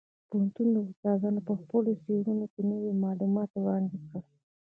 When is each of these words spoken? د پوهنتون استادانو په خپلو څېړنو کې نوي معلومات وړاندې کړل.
د 0.03 0.03
پوهنتون 0.29 0.69
استادانو 0.89 1.41
په 1.47 1.53
خپلو 1.61 1.91
څېړنو 2.03 2.45
کې 2.53 2.61
نوي 2.71 2.91
معلومات 3.03 3.49
وړاندې 3.53 3.95
کړل. 4.05 4.23